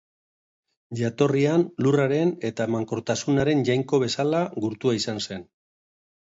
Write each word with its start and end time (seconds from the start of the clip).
Jatorrian, 1.01 1.65
Lurraren 1.87 2.31
eta 2.49 2.67
emankortasunaren 2.73 3.63
jainko 3.69 4.01
bezala 4.05 4.41
gurtua 4.65 4.97
izan 5.03 5.23
zen. 5.29 5.47